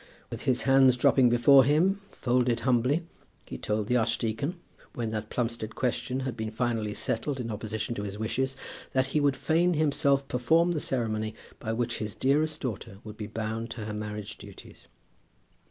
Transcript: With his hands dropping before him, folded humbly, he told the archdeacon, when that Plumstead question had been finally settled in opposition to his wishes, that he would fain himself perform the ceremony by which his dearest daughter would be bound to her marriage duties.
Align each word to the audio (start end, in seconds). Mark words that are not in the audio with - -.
With 0.31 0.45
his 0.45 0.63
hands 0.63 0.97
dropping 0.97 1.29
before 1.29 1.63
him, 1.63 2.01
folded 2.09 2.61
humbly, 2.61 3.05
he 3.45 3.59
told 3.59 3.85
the 3.85 3.97
archdeacon, 3.97 4.55
when 4.95 5.11
that 5.11 5.29
Plumstead 5.29 5.75
question 5.75 6.21
had 6.21 6.35
been 6.35 6.49
finally 6.49 6.95
settled 6.95 7.39
in 7.39 7.51
opposition 7.51 7.93
to 7.93 8.01
his 8.01 8.17
wishes, 8.17 8.55
that 8.93 9.05
he 9.13 9.19
would 9.19 9.37
fain 9.37 9.75
himself 9.75 10.27
perform 10.27 10.71
the 10.71 10.79
ceremony 10.79 11.35
by 11.59 11.71
which 11.71 11.99
his 11.99 12.15
dearest 12.15 12.61
daughter 12.61 12.97
would 13.03 13.15
be 13.15 13.27
bound 13.27 13.69
to 13.69 13.85
her 13.85 13.93
marriage 13.93 14.39
duties. 14.39 14.87